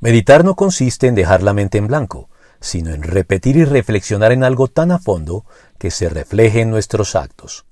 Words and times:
Meditar 0.00 0.46
no 0.46 0.56
consiste 0.56 1.08
en 1.08 1.14
dejar 1.14 1.42
la 1.42 1.52
mente 1.52 1.76
en 1.76 1.86
blanco, 1.86 2.30
sino 2.58 2.94
en 2.94 3.02
repetir 3.02 3.56
y 3.56 3.66
reflexionar 3.66 4.32
en 4.32 4.44
algo 4.44 4.66
tan 4.66 4.92
a 4.92 4.98
fondo 4.98 5.44
que 5.78 5.90
se 5.90 6.08
refleje 6.08 6.62
en 6.62 6.70
nuestros 6.70 7.14
actos. 7.14 7.66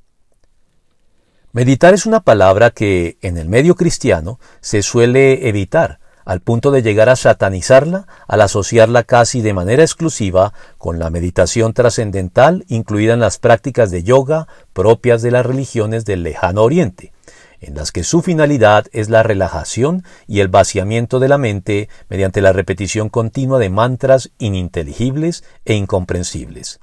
Meditar 1.52 1.94
es 1.94 2.04
una 2.04 2.20
palabra 2.20 2.70
que, 2.70 3.16
en 3.22 3.38
el 3.38 3.48
medio 3.48 3.76
cristiano, 3.76 4.38
se 4.60 4.82
suele 4.82 5.48
evitar, 5.48 6.00
al 6.26 6.42
punto 6.42 6.70
de 6.70 6.82
llegar 6.82 7.08
a 7.08 7.16
satanizarla 7.16 8.06
al 8.26 8.42
asociarla 8.42 9.04
casi 9.04 9.40
de 9.40 9.54
manera 9.54 9.82
exclusiva 9.82 10.52
con 10.76 10.98
la 10.98 11.08
meditación 11.08 11.72
trascendental 11.72 12.66
incluida 12.68 13.14
en 13.14 13.20
las 13.20 13.38
prácticas 13.38 13.90
de 13.90 14.02
yoga 14.02 14.46
propias 14.74 15.22
de 15.22 15.30
las 15.30 15.46
religiones 15.46 16.04
del 16.04 16.24
lejano 16.24 16.64
oriente, 16.64 17.14
en 17.60 17.74
las 17.74 17.92
que 17.92 18.04
su 18.04 18.22
finalidad 18.22 18.86
es 18.92 19.08
la 19.08 19.22
relajación 19.22 20.04
y 20.26 20.40
el 20.40 20.48
vaciamiento 20.48 21.18
de 21.18 21.28
la 21.28 21.38
mente 21.38 21.88
mediante 22.08 22.40
la 22.40 22.52
repetición 22.52 23.08
continua 23.08 23.58
de 23.58 23.70
mantras 23.70 24.30
ininteligibles 24.38 25.44
e 25.64 25.74
incomprensibles. 25.74 26.80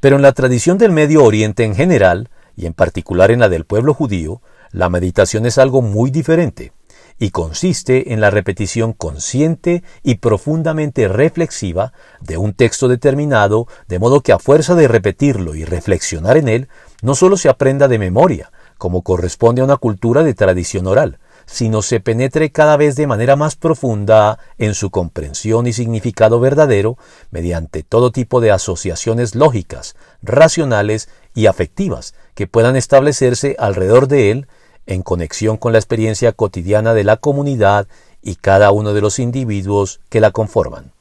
Pero 0.00 0.16
en 0.16 0.22
la 0.22 0.32
tradición 0.32 0.78
del 0.78 0.92
Medio 0.92 1.24
Oriente 1.24 1.64
en 1.64 1.74
general, 1.74 2.30
y 2.56 2.66
en 2.66 2.74
particular 2.74 3.30
en 3.30 3.40
la 3.40 3.48
del 3.48 3.64
pueblo 3.64 3.94
judío, 3.94 4.40
la 4.70 4.88
meditación 4.88 5.46
es 5.46 5.58
algo 5.58 5.82
muy 5.82 6.10
diferente, 6.10 6.72
y 7.18 7.30
consiste 7.30 8.14
en 8.14 8.20
la 8.20 8.30
repetición 8.30 8.94
consciente 8.94 9.82
y 10.02 10.16
profundamente 10.16 11.06
reflexiva 11.06 11.92
de 12.20 12.38
un 12.38 12.54
texto 12.54 12.88
determinado, 12.88 13.68
de 13.88 13.98
modo 13.98 14.22
que 14.22 14.32
a 14.32 14.38
fuerza 14.38 14.74
de 14.74 14.88
repetirlo 14.88 15.54
y 15.54 15.66
reflexionar 15.66 16.38
en 16.38 16.48
él, 16.48 16.68
no 17.02 17.14
sólo 17.14 17.36
se 17.36 17.50
aprenda 17.50 17.88
de 17.88 17.98
memoria, 17.98 18.50
como 18.80 19.02
corresponde 19.02 19.60
a 19.60 19.64
una 19.66 19.76
cultura 19.76 20.22
de 20.22 20.32
tradición 20.32 20.86
oral, 20.86 21.18
sino 21.44 21.82
se 21.82 22.00
penetre 22.00 22.50
cada 22.50 22.78
vez 22.78 22.96
de 22.96 23.06
manera 23.06 23.36
más 23.36 23.54
profunda 23.54 24.38
en 24.56 24.74
su 24.74 24.88
comprensión 24.88 25.66
y 25.66 25.74
significado 25.74 26.40
verdadero 26.40 26.96
mediante 27.30 27.82
todo 27.82 28.10
tipo 28.10 28.40
de 28.40 28.52
asociaciones 28.52 29.34
lógicas, 29.34 29.96
racionales 30.22 31.10
y 31.34 31.44
afectivas 31.44 32.14
que 32.34 32.46
puedan 32.46 32.74
establecerse 32.74 33.54
alrededor 33.58 34.08
de 34.08 34.30
él 34.30 34.48
en 34.86 35.02
conexión 35.02 35.58
con 35.58 35.74
la 35.74 35.78
experiencia 35.78 36.32
cotidiana 36.32 36.94
de 36.94 37.04
la 37.04 37.18
comunidad 37.18 37.86
y 38.22 38.36
cada 38.36 38.70
uno 38.70 38.94
de 38.94 39.02
los 39.02 39.18
individuos 39.18 40.00
que 40.08 40.20
la 40.20 40.30
conforman. 40.30 40.92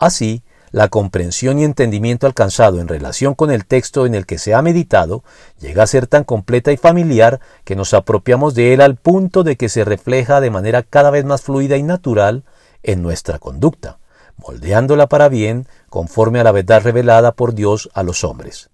Así, 0.00 0.42
la 0.74 0.88
comprensión 0.88 1.60
y 1.60 1.64
entendimiento 1.64 2.26
alcanzado 2.26 2.80
en 2.80 2.88
relación 2.88 3.36
con 3.36 3.52
el 3.52 3.64
texto 3.64 4.06
en 4.06 4.16
el 4.16 4.26
que 4.26 4.38
se 4.38 4.54
ha 4.54 4.60
meditado 4.60 5.22
llega 5.60 5.84
a 5.84 5.86
ser 5.86 6.08
tan 6.08 6.24
completa 6.24 6.72
y 6.72 6.76
familiar 6.76 7.38
que 7.62 7.76
nos 7.76 7.94
apropiamos 7.94 8.56
de 8.56 8.74
él 8.74 8.80
al 8.80 8.96
punto 8.96 9.44
de 9.44 9.54
que 9.54 9.68
se 9.68 9.84
refleja 9.84 10.40
de 10.40 10.50
manera 10.50 10.82
cada 10.82 11.10
vez 11.12 11.24
más 11.24 11.42
fluida 11.42 11.76
y 11.76 11.84
natural 11.84 12.42
en 12.82 13.02
nuestra 13.02 13.38
conducta, 13.38 14.00
moldeándola 14.36 15.06
para 15.06 15.28
bien 15.28 15.68
conforme 15.90 16.40
a 16.40 16.42
la 16.42 16.50
verdad 16.50 16.82
revelada 16.82 17.30
por 17.30 17.54
Dios 17.54 17.88
a 17.94 18.02
los 18.02 18.24
hombres. 18.24 18.68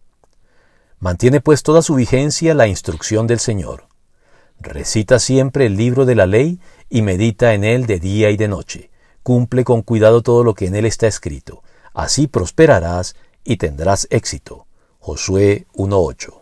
Mantiene 1.00 1.42
pues 1.42 1.62
toda 1.62 1.82
su 1.82 1.96
vigencia 1.96 2.54
la 2.54 2.66
instrucción 2.66 3.26
del 3.26 3.40
Señor. 3.40 3.88
Recita 4.58 5.18
siempre 5.18 5.66
el 5.66 5.76
libro 5.76 6.06
de 6.06 6.14
la 6.14 6.24
ley 6.24 6.60
y 6.88 7.02
medita 7.02 7.52
en 7.52 7.62
él 7.62 7.84
de 7.84 8.00
día 8.00 8.30
y 8.30 8.38
de 8.38 8.48
noche. 8.48 8.90
Cumple 9.22 9.64
con 9.64 9.82
cuidado 9.82 10.22
todo 10.22 10.44
lo 10.44 10.54
que 10.54 10.64
en 10.64 10.74
él 10.76 10.86
está 10.86 11.06
escrito 11.06 11.62
Así 11.94 12.26
prosperarás 12.26 13.14
y 13.44 13.56
tendrás 13.56 14.06
éxito. 14.10 14.66
Josué 14.98 15.66
1.8 15.74 16.39